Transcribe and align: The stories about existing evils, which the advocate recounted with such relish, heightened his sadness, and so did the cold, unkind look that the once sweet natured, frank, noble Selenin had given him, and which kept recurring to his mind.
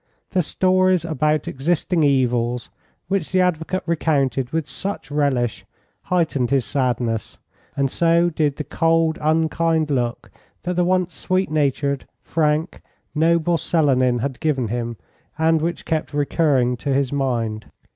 The 0.31 0.41
stories 0.41 1.05
about 1.05 1.47
existing 1.47 2.01
evils, 2.01 2.71
which 3.07 3.31
the 3.31 3.41
advocate 3.41 3.83
recounted 3.85 4.49
with 4.49 4.67
such 4.67 5.11
relish, 5.11 5.63
heightened 6.05 6.49
his 6.49 6.65
sadness, 6.65 7.37
and 7.77 7.91
so 7.91 8.31
did 8.31 8.55
the 8.55 8.63
cold, 8.63 9.19
unkind 9.21 9.91
look 9.91 10.31
that 10.63 10.75
the 10.75 10.83
once 10.83 11.13
sweet 11.13 11.51
natured, 11.51 12.07
frank, 12.23 12.81
noble 13.13 13.59
Selenin 13.59 14.21
had 14.21 14.39
given 14.39 14.69
him, 14.69 14.97
and 15.37 15.61
which 15.61 15.85
kept 15.85 16.15
recurring 16.15 16.77
to 16.77 16.91
his 16.91 17.13
mind. 17.13 17.67